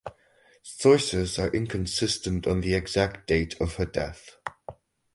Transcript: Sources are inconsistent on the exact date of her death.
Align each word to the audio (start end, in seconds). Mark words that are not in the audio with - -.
Sources 0.63 1.37
are 1.37 1.51
inconsistent 1.51 2.47
on 2.47 2.61
the 2.61 2.73
exact 2.73 3.27
date 3.27 3.53
of 3.61 3.75
her 3.75 3.85
death. 3.85 4.37